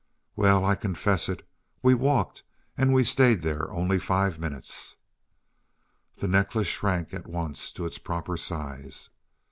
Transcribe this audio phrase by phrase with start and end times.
[0.35, 1.47] "Well, I confess it.
[1.83, 2.41] We walked,
[2.75, 4.97] and we stayed there only five minutes."
[6.17, 9.11] The necklace shrank at once to its proper size.